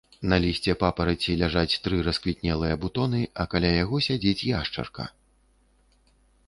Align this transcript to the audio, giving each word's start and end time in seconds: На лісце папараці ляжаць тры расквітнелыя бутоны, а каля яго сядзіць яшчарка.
На 0.29 0.37
лісце 0.43 0.73
папараці 0.83 1.35
ляжаць 1.41 1.79
тры 1.87 1.99
расквітнелыя 2.07 2.79
бутоны, 2.87 3.21
а 3.43 3.47
каля 3.53 3.71
яго 3.83 4.03
сядзіць 4.09 4.47
яшчарка. 4.51 5.03